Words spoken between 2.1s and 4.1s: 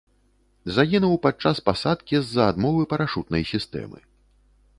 з-за адмовы парашутнай сістэмы.